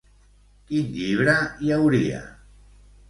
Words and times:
Quin 0.71 0.87
llibre 0.95 1.35
hi 1.67 1.73
hauria? 1.77 2.27